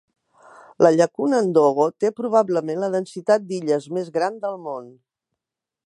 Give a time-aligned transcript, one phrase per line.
[0.85, 4.91] La llacuna Ndogo té probablement la densitat d'illes més gran del món.